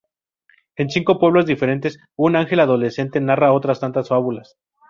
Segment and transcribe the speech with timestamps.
[0.77, 4.55] En cinco pueblos diferentes un ángel adolescente narra otras tantas fábulas.